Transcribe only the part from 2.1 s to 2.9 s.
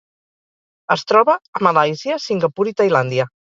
Singapur i